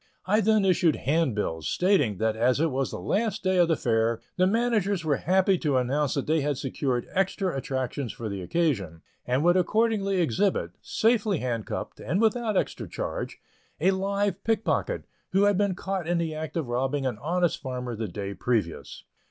[0.25, 4.19] I then issued handbills, stating that as it was the last day of the Fair,
[4.35, 9.03] the managers were happy to announce that they had secured extra attractions for the occasion,
[9.27, 13.39] and would accordingly exhibit, safely handcuffed, and without extra charge,
[13.79, 15.03] a live pickpocket,
[15.33, 19.03] who had been caught in the act of robbing an honest farmer the day previous.